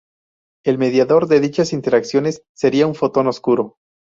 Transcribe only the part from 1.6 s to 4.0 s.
interacciones sería un fotón oscuro.